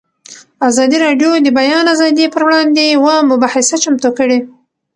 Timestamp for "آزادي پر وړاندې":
1.93-2.81